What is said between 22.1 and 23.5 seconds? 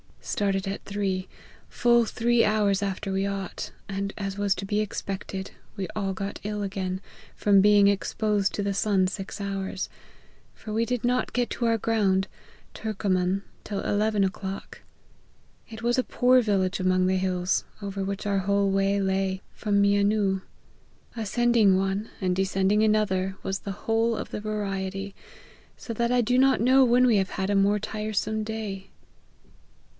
and descending another,